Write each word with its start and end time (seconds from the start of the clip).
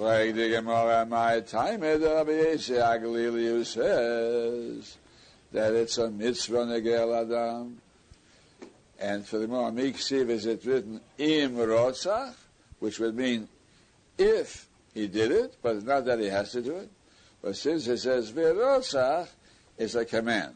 Like 0.00 0.36
the 0.36 0.48
Gemara, 0.50 1.04
my 1.06 1.40
time, 1.40 1.80
the 1.80 1.98
Rabbi 1.98 2.56
who 3.10 3.64
says 3.64 4.96
that 5.50 5.74
it's 5.74 5.98
a 5.98 6.08
mitzvah 6.08 6.66
negel 6.66 7.20
adam. 7.20 7.80
And 9.00 9.26
for 9.26 9.38
the 9.38 9.48
Gemara, 9.48 9.72
Miksiv 9.72 10.28
is 10.28 10.46
it 10.46 10.64
written 10.64 11.00
im 11.18 11.56
rotzach, 11.56 12.34
which 12.78 13.00
would 13.00 13.16
mean 13.16 13.48
if 14.16 14.68
he 14.94 15.08
did 15.08 15.32
it, 15.32 15.56
but 15.62 15.82
not 15.82 16.04
that 16.04 16.20
he 16.20 16.26
has 16.26 16.52
to 16.52 16.62
do 16.62 16.76
it. 16.76 16.90
But 17.42 17.56
since 17.56 17.88
it 17.88 17.98
says 17.98 18.30
v'rotzach, 18.30 19.26
it's 19.76 19.96
a 19.96 20.04
command. 20.04 20.54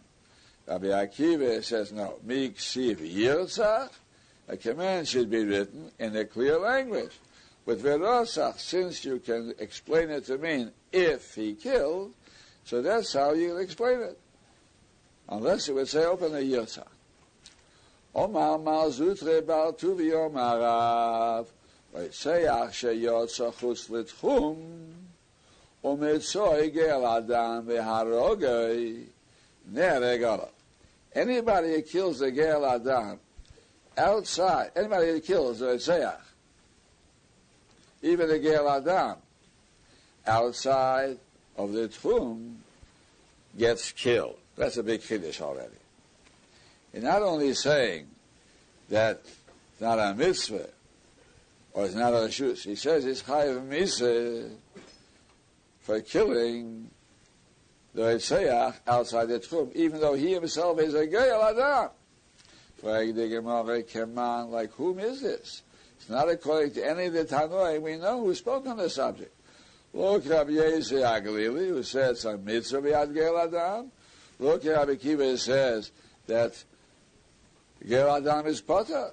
Rabbi 0.68 0.86
Akiva 0.86 1.64
says 1.64 1.90
no, 1.90 2.14
Miksiv 2.24 2.98
yirtzach, 2.98 3.90
a 4.46 4.56
command 4.56 5.08
should 5.08 5.30
be 5.30 5.42
written 5.42 5.90
in 5.98 6.14
a 6.14 6.24
clear 6.24 6.60
language. 6.60 7.18
But 7.64 7.78
verasach, 7.78 8.58
since 8.58 9.04
you 9.04 9.18
can 9.18 9.54
explain 9.58 10.10
it 10.10 10.26
to 10.26 10.38
mean 10.38 10.72
if 10.92 11.34
he 11.34 11.54
killed, 11.54 12.12
so 12.64 12.82
that's 12.82 13.12
how 13.12 13.32
you 13.32 13.56
explain 13.58 14.00
it. 14.00 14.18
Unless 15.28 15.68
you 15.68 15.74
would 15.74 15.88
say 15.88 16.04
open 16.04 16.32
the 16.32 16.40
yotzah. 16.40 16.86
Omar 18.14 18.58
Mar 18.58 18.86
Zutra 18.86 19.46
bar 19.46 19.72
tuvi 19.72 20.10
omarav. 20.10 21.46
ויצח 21.94 22.68
שיוצא 22.72 23.50
חוץ 23.50 23.90
לתחום, 23.90 24.56
ומצוא 25.84 26.54
עגל 26.54 27.04
אדם 27.04 27.62
והרוגי 27.66 29.04
נהרג 29.72 30.22
עליו. 30.22 30.46
Anybody 31.14 31.74
who 31.74 31.82
kills 31.82 32.22
a 32.22 32.30
gal 32.30 32.64
Adam 32.64 33.20
outside, 33.98 34.70
anybody 34.74 35.08
who 35.08 35.20
kills 35.20 35.60
a 35.60 35.74
Tzayach 35.74 36.31
even 38.02 38.28
the 38.28 38.38
Gal 38.38 38.68
Adam, 38.68 39.16
outside 40.26 41.18
of 41.56 41.72
the 41.72 41.88
tomb, 41.88 42.58
gets 43.56 43.92
killed. 43.92 44.38
That's 44.56 44.76
a 44.76 44.82
big 44.82 45.02
kiddush 45.02 45.40
already. 45.40 45.76
He's 46.92 47.02
not 47.02 47.22
only 47.22 47.54
saying 47.54 48.06
that 48.90 49.22
it's 49.24 49.80
not 49.80 49.98
a 49.98 50.14
mitzvah, 50.14 50.68
or 51.72 51.86
it's 51.86 51.94
not 51.94 52.12
a 52.12 52.28
shus, 52.28 52.64
he 52.64 52.74
says 52.74 53.06
it's 53.06 53.22
chayiv 53.22 53.64
mitzvah 53.64 54.50
for 55.80 56.00
killing 56.00 56.90
the 57.94 58.02
Yitzhak 58.02 58.76
outside 58.86 59.26
the 59.26 59.38
tomb, 59.38 59.70
even 59.74 60.00
though 60.00 60.14
he 60.14 60.32
himself 60.32 60.80
is 60.80 60.94
a 60.94 61.06
Gal 61.06 61.42
Adam. 61.42 61.90
Like 62.82 64.72
whom 64.72 64.98
is 64.98 65.20
this? 65.20 65.62
It's 66.02 66.10
not 66.10 66.28
according 66.28 66.72
to 66.72 66.84
any 66.84 67.04
of 67.04 67.12
the 67.12 67.24
Tanoi 67.24 67.80
we 67.80 67.96
know 67.96 68.24
who 68.24 68.34
spoke 68.34 68.66
on 68.66 68.76
the 68.76 68.90
subject. 68.90 69.32
Look, 69.94 70.28
Rabbi 70.28 70.50
Yosi 70.50 71.00
Hagelili, 71.00 71.68
who 71.68 71.84
said 71.84 72.16
some 72.16 72.44
mitzvah 72.44 72.82
b'yad 72.82 73.14
Gal 73.14 73.38
Adam. 73.38 73.92
Look, 74.40 74.64
Rabbi 74.64 74.96
Kiva 74.96 75.38
says 75.38 75.92
that 76.26 76.60
Gal 77.88 78.16
Adam 78.16 78.48
is 78.48 78.60
potter. 78.60 79.12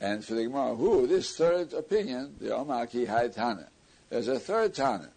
And 0.00 0.24
for 0.24 0.32
the 0.32 0.44
Gemara, 0.44 0.74
who? 0.74 1.06
This 1.06 1.36
third 1.36 1.74
opinion, 1.74 2.36
the 2.40 2.48
Omaki 2.48 3.06
Haitana. 3.06 3.66
There's 4.08 4.28
a 4.28 4.38
third 4.38 4.72
Tana. 4.72 5.10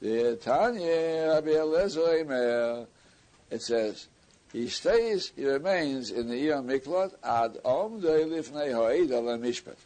The 0.00 0.36
Tanya 0.36 1.28
Rabbi 1.28 1.50
Eliezer 1.50 2.86
it 3.50 3.60
says, 3.60 4.06
he 4.52 4.68
stays, 4.68 5.32
he 5.34 5.46
remains 5.46 6.10
in 6.10 6.28
the 6.28 6.34
Iyam 6.34 6.66
Miklot 6.66 7.14
ad 7.24 7.58
om 7.64 8.00
lifnei 8.00 8.72
ha'eda 8.72 9.22
mishpat 9.38 9.76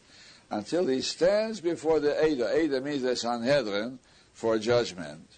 until 0.51 0.87
he 0.87 1.01
stands 1.01 1.61
before 1.61 2.01
the 2.01 2.27
Eda. 2.27 2.61
Eda 2.61 2.81
means 2.81 3.03
the 3.03 3.15
Sanhedrin 3.15 3.99
for 4.33 4.59
judgment. 4.59 5.29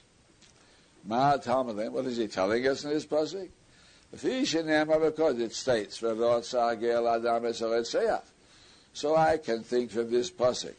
Ma 1.05 1.37
Talmudim, 1.37 1.93
what 1.93 2.07
is 2.07 2.17
he 2.17 2.27
telling 2.27 2.67
us 2.67 2.85
in 2.85 2.91
this 2.91 3.07
pasuk? 3.07 3.49
Because 4.11 5.39
it 5.39 5.53
states, 5.55 5.99
So 8.93 9.17
I 9.17 9.37
can 9.37 9.63
think 9.63 9.91
from 9.91 10.11
this 10.11 10.31
pasuk 10.31 10.75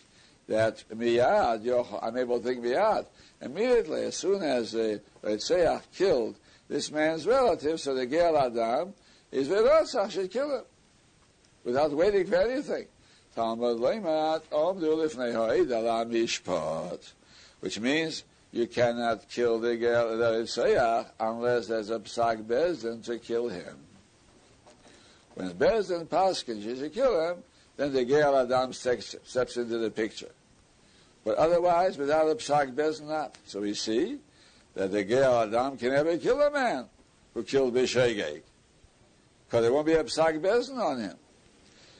that 0.47 0.83
miyad, 0.93 1.99
I'm 2.01 2.17
able 2.17 2.39
to 2.39 2.43
think 2.45 2.63
miyad. 2.63 3.05
Immediately, 3.41 4.03
as 4.05 4.17
soon 4.17 4.41
as 4.41 4.71
the 4.71 4.99
Ritzeach 5.23 5.83
killed 5.95 6.35
this 6.69 6.91
man's 6.91 7.25
relative, 7.25 7.79
so 7.81 7.95
the 7.95 8.05
Ger 8.05 8.35
Adam 8.37 8.93
is 9.31 9.47
Verotzach 9.47 10.11
should 10.11 10.31
kill 10.31 10.59
him 10.59 10.63
without 11.63 11.91
waiting 11.91 12.25
for 12.25 12.35
anything. 12.35 12.85
Which 17.59 17.79
means 17.79 18.23
you 18.51 18.67
cannot 18.67 19.29
kill 19.29 19.59
the 19.59 19.75
Ger 19.77 20.05
Ritzeach 20.05 21.05
unless 21.19 21.67
there's 21.67 21.89
a 21.89 21.99
Psak 21.99 22.43
Bezdin 22.45 23.03
to 23.05 23.17
kill 23.17 23.49
him. 23.49 23.77
When 25.35 25.51
Bezdin 25.51 26.07
Paskins 26.07 26.61
you 26.61 26.75
should 26.75 26.93
kill 26.93 27.29
him, 27.29 27.43
then 27.77 27.93
the 27.93 28.05
Ger 28.05 28.35
Adam 28.35 28.73
steps, 28.73 29.15
steps 29.23 29.57
into 29.57 29.77
the 29.77 29.89
picture. 29.89 30.31
But 31.23 31.37
otherwise, 31.37 31.97
without 31.97 32.29
a 32.29 32.35
Psak 32.35 32.75
Bezdin, 32.75 33.07
not. 33.07 33.37
So 33.45 33.61
we 33.61 33.73
see 33.73 34.19
that 34.75 34.91
the 34.91 35.03
Ger 35.03 35.23
Adam 35.23 35.77
can 35.77 35.89
never 35.89 36.17
kill 36.17 36.41
a 36.41 36.51
man 36.51 36.85
who 37.33 37.43
killed 37.43 37.73
Bishegeg. 37.73 38.41
Because 39.45 39.63
there 39.63 39.73
won't 39.73 39.87
be 39.87 39.93
a 39.93 40.03
Psak 40.03 40.39
Bezin 40.39 40.77
on 40.77 40.99
him. 40.99 41.17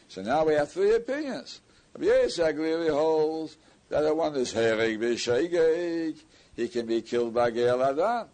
So 0.07 0.21
now 0.21 0.45
we 0.45 0.53
have 0.53 0.71
three 0.71 0.95
opinions. 0.95 1.61
Yitzhak 1.97 2.55
clearly 2.55 2.89
holds 2.89 3.57
that 3.89 4.01
the 4.01 4.13
one 4.13 4.35
is 4.35 4.51
Hereg 4.53 4.99
Bishegeg, 4.99 6.15
he 6.55 6.67
can 6.67 6.85
be 6.85 7.01
killed 7.01 7.33
by 7.33 7.51
Ger 7.51 7.81
Adam. 7.81 8.27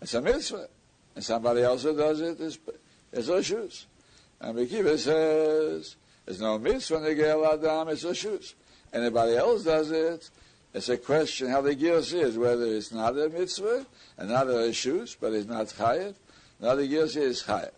It's 0.00 0.14
a 0.14 0.20
mitzvah. 0.20 0.68
And 1.14 1.24
somebody 1.24 1.62
else 1.62 1.82
who 1.82 1.96
does 1.96 2.20
it 2.20 2.40
is, 2.40 2.58
is 3.12 3.28
Oshus. 3.28 3.84
And 4.40 4.56
Bekiva 4.56 4.98
says, 4.98 5.96
there's 6.24 6.40
no 6.40 6.58
mitzvah 6.58 6.96
in 6.96 7.02
the 7.04 7.14
Ger 7.14 7.44
Adam, 7.44 7.88
it's 7.88 8.04
Oshus. 8.04 8.54
Anybody 8.92 9.36
else 9.36 9.64
does 9.64 9.90
it, 9.90 10.30
it's 10.74 10.88
a 10.88 10.96
question 10.96 11.48
how 11.48 11.60
the 11.60 11.74
gears 11.74 12.12
is, 12.12 12.38
whether 12.38 12.64
it's 12.64 12.92
not 12.92 13.18
a 13.18 13.28
mitzvah 13.28 13.86
another 14.16 14.68
reshus, 14.68 15.16
but 15.20 15.32
it's 15.32 15.48
not 15.48 15.66
chayev. 15.66 16.14
Now 16.60 16.74
the 16.74 16.86
gears 16.86 17.16
is 17.16 17.42
chayev. 17.42 17.72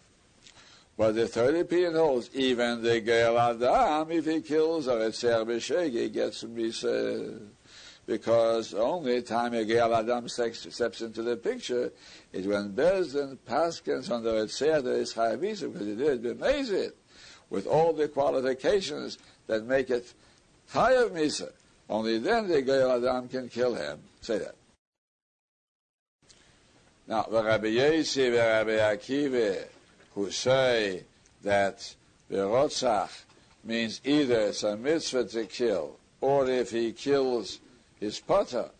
But 0.96 1.16
the 1.16 1.26
third 1.26 1.56
opinion 1.56 1.94
holds, 1.94 2.30
even 2.34 2.82
the 2.82 3.00
Gael 3.00 3.36
Adam, 3.36 4.12
if 4.12 4.26
he 4.26 4.40
kills 4.40 4.86
a 4.86 4.92
Retzer 4.92 5.44
B'Sheg, 5.44 5.90
he 5.90 6.08
gets 6.08 6.44
Misa. 6.44 7.40
Because 8.06 8.74
only 8.74 9.22
time 9.22 9.54
a 9.54 9.64
Gael 9.64 9.92
Adam 9.92 10.28
steps 10.28 11.00
into 11.00 11.22
the 11.22 11.36
picture 11.36 11.90
is 12.32 12.46
when 12.46 12.74
Bezdin 12.74 13.38
Paskins 13.48 14.10
on 14.10 14.22
the 14.22 14.30
Retzer 14.30 14.84
that 14.84 14.90
is 14.90 15.14
Misa, 15.14 15.72
because 15.72 15.86
he 15.88 15.96
did 15.96 16.22
B'Mezit, 16.22 16.92
with 17.50 17.66
all 17.66 17.92
the 17.92 18.06
qualifications 18.06 19.18
that 19.48 19.64
make 19.64 19.90
it 19.90 20.12
Chayev 20.72 21.10
Misa. 21.10 21.50
Only 21.88 22.18
then 22.18 22.48
the 22.48 22.62
Gael 22.62 22.92
Adam 22.92 23.28
can 23.28 23.48
kill 23.48 23.74
him. 23.74 24.00
Say 24.20 24.38
that. 24.38 24.54
Now, 27.06 27.26
the 27.30 27.44
Rabbi 27.44 27.66
Yossi 27.66 28.26
and 28.26 28.36
Rabbi 28.36 28.96
Akiva, 28.96 29.64
who 30.14 30.30
say 30.30 31.04
that 31.42 31.94
the 32.30 32.38
Rotzach 32.38 33.10
means 33.62 34.00
either 34.04 34.40
it's 34.40 34.62
a 34.62 34.76
mitzvah 34.76 35.24
to 35.24 35.44
kill, 35.44 35.98
or 36.22 36.48
if 36.48 36.70
he 36.70 36.92
kills 36.92 37.60
his 38.00 38.18
potter. 38.20 38.70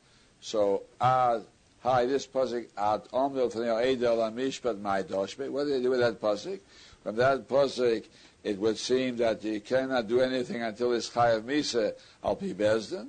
So, 0.41 0.83
ad, 1.01 1.43
hi, 1.83 2.07
this 2.07 2.27
pasuk, 2.27 2.67
ad 2.77 3.03
omdel 3.13 3.53
f'nei 3.53 3.93
edel 3.93 4.19
amishpat 4.19 4.81
my 4.81 5.03
doshbe. 5.03 5.51
What 5.51 5.65
do 5.65 5.71
they 5.71 5.83
do 5.83 5.91
with 5.91 6.01
that 6.01 6.21
pasuk? 6.21 6.61
From 7.05 7.17
that 7.17 7.47
pasuk, 7.47 8.05
it 8.43 8.59
would 8.59 8.79
seem 8.79 9.19
that 9.19 9.45
you 9.45 9.61
cannot 9.61 10.09
do 10.09 10.21
anything 10.21 10.63
until 10.63 10.95
it's 10.95 11.11
Chayav 11.11 11.43
Misa 11.43 11.93
al 12.25 12.35
Pi 12.35 12.55
Bezdin. 12.55 13.09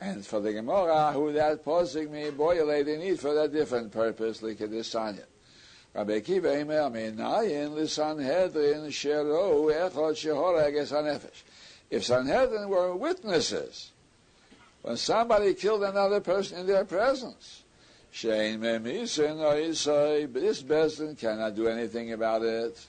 And 0.00 0.26
for 0.26 0.40
the 0.40 0.54
Gemara, 0.54 1.12
who 1.12 1.30
that 1.32 1.62
posing 1.62 2.10
me, 2.10 2.30
boy, 2.30 2.64
they 2.66 2.96
need 2.96 3.20
for 3.20 3.34
that 3.34 3.52
different 3.52 3.92
purpose, 3.92 4.42
like 4.42 4.58
this 4.58 4.92
Sanya. 4.92 5.24
Rabbi 5.94 6.20
Akiva 6.20 6.56
Eimer 6.56 6.90
Minayin 6.90 7.72
Lisanhedrin 7.72 8.86
Shero 8.88 9.70
Echot 9.70 10.16
Shehoreg. 10.16 11.30
If 11.90 12.04
Sanhedrin 12.04 12.68
were 12.70 12.96
witnesses, 12.96 13.90
when 14.80 14.96
somebody 14.96 15.52
killed 15.52 15.82
another 15.82 16.20
person 16.20 16.60
in 16.60 16.66
their 16.66 16.86
presence, 16.86 17.62
Shein 18.12 18.58
Memisin 18.58 19.36
Oisai, 19.36 20.32
this 20.32 20.62
Bezdin 20.62 21.16
cannot 21.18 21.54
do 21.54 21.68
anything 21.68 22.12
about 22.12 22.42
it 22.42 22.86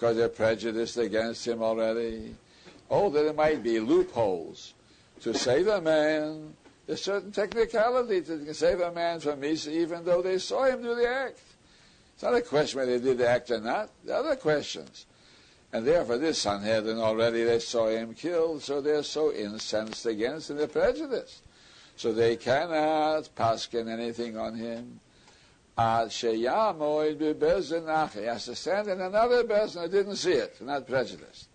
because 0.00 0.16
they're 0.16 0.30
prejudiced 0.30 0.96
against 0.96 1.46
him 1.46 1.62
already. 1.62 2.34
Oh, 2.90 3.10
there 3.10 3.34
might 3.34 3.62
be 3.62 3.78
loopholes 3.80 4.72
to 5.20 5.34
save 5.34 5.66
a 5.66 5.78
man. 5.78 6.54
There's 6.86 7.02
certain 7.02 7.30
technicality 7.30 8.22
can 8.22 8.54
save 8.54 8.80
a 8.80 8.90
man 8.92 9.20
from 9.20 9.42
Misa, 9.42 9.68
even 9.68 10.02
though 10.06 10.22
they 10.22 10.38
saw 10.38 10.64
him 10.64 10.82
do 10.82 10.94
the 10.94 11.06
act. 11.06 11.40
It's 12.14 12.22
not 12.22 12.34
a 12.34 12.40
question 12.40 12.80
whether 12.80 12.98
they 12.98 13.04
did 13.04 13.18
the 13.18 13.28
act 13.28 13.50
or 13.50 13.60
not. 13.60 13.90
There 14.02 14.16
are 14.16 14.20
other 14.20 14.36
questions. 14.36 15.04
And 15.70 15.86
therefore, 15.86 16.16
this 16.16 16.38
Sanhedrin 16.38 16.98
already 16.98 17.44
they 17.44 17.58
saw 17.58 17.88
him 17.88 18.14
killed, 18.14 18.62
so 18.62 18.80
they're 18.80 19.02
so 19.02 19.32
incensed 19.32 20.06
against 20.06 20.48
and 20.48 20.58
they're 20.58 20.66
prejudiced. 20.66 21.42
So 21.96 22.14
they 22.14 22.36
cannot 22.36 23.28
paskin 23.36 23.86
anything 23.86 24.38
on 24.38 24.54
him. 24.54 25.00
Ad 25.80 26.08
sheyamoid 26.08 27.16
bebezin 27.16 28.12
He 28.12 28.24
has 28.24 28.44
to 28.44 28.54
stand 28.54 28.88
in 28.88 29.00
another 29.00 29.44
bezin 29.44 29.80
that 29.80 29.90
didn't 29.90 30.16
see 30.16 30.32
it, 30.32 30.60
not 30.60 30.86
prejudiced. 30.86 31.48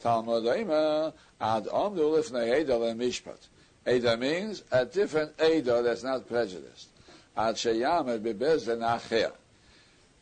Talmud 0.00 0.42
Oima 0.42 1.12
ad 1.40 1.66
omdu 1.66 2.18
lifnei 2.18 2.60
Eda 2.62 2.72
mishpat. 2.72 3.46
Eda 3.86 4.16
means 4.16 4.64
a 4.72 4.84
different 4.84 5.40
Eda 5.40 5.82
that's 5.82 6.02
not 6.02 6.26
prejudiced. 6.26 6.88
Ad 7.36 7.54
sheyamoid 7.54 8.22
bebezin 8.22 8.80
acher. 8.80 9.30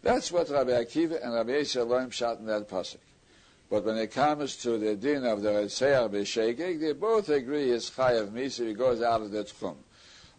That's 0.03 0.31
what 0.31 0.51
Rabbi 0.51 0.73
Akiva 0.73 1.25
and 1.25 1.33
Rabbi 1.33 1.53
Yisrael 1.53 1.89
learned 1.89 2.13
shot 2.13 2.39
in 2.39 2.45
that 2.47 2.69
pasuk. 2.69 2.99
But 3.71 3.85
when 3.87 3.97
it 3.97 4.13
comes 4.13 4.57
to 4.57 4.77
the 4.77 4.95
din 4.95 5.25
of 5.25 5.41
the 5.41 5.53
Retzeach 5.53 6.11
B'Shegeg, 6.11 6.81
they 6.81 6.93
both 6.93 7.31
agree 7.31 7.71
it's 7.71 7.89
Chayav 7.89 8.29
Misa, 8.29 8.67
he 8.67 8.75
goes 8.75 9.01
out 9.01 9.23
of 9.23 9.31
the 9.31 9.43
Tchum. 9.43 9.77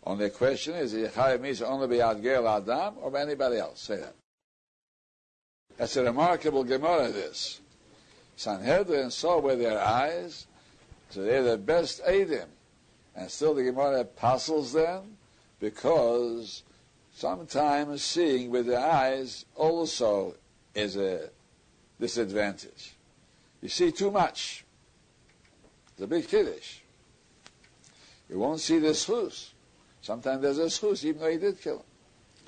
Only 0.04 0.30
question 0.30 0.76
is, 0.76 0.94
is 0.94 1.12
Chayav 1.12 1.40
Misa 1.40 1.64
only 1.64 1.88
be 1.88 1.98
Adgel 1.98 2.48
Adam 2.48 2.96
or 3.02 3.12
by 3.12 3.22
anybody 3.22 3.58
else? 3.58 3.82
Say 3.82 3.98
that. 3.98 4.16
That's 5.78 5.96
a 5.98 6.04
remarkable 6.04 6.64
Gemara, 6.64 7.10
this. 7.10 7.60
Sanhedrin 8.36 9.12
saw 9.12 9.40
with 9.40 9.60
their 9.60 9.80
eyes, 9.80 10.48
so 11.10 11.24
they're 11.24 11.44
the 11.44 11.58
best 11.58 12.04
Adim. 12.04 12.48
And 13.16 13.30
still 13.30 13.54
the 13.54 13.64
Gemara 13.64 14.02
apostles 14.02 14.74
them 14.74 15.18
because 15.60 16.64
sometimes 17.14 18.04
seeing 18.04 18.52
with 18.52 18.68
the 18.68 18.80
eyes 18.80 19.46
also 19.56 20.36
is 20.76 20.96
a 20.96 21.30
disadvantage. 22.00 22.94
You 23.62 23.70
see 23.70 23.92
too 23.92 24.12
much. 24.12 24.64
It's 25.94 26.02
a 26.02 26.08
big 26.08 26.28
kiddush. 26.28 26.80
You 28.30 28.38
won't 28.40 28.60
see 28.60 28.78
the 28.78 28.90
schus. 28.90 29.50
Sometimes 30.08 30.42
there's 30.42 30.58
a 30.58 30.68
schus, 30.68 31.04
even 31.04 31.20
though 31.20 31.30
he 31.30 31.38
did 31.38 31.62
kill 31.62 31.80
him. 31.80 31.84